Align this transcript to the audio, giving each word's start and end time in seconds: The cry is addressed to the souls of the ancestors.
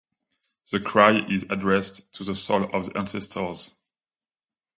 The 0.71 0.79
cry 0.79 1.19
is 1.29 1.45
addressed 1.51 2.15
to 2.15 2.23
the 2.23 2.33
souls 2.33 2.71
of 2.73 2.85
the 2.87 2.97
ancestors. 2.97 3.75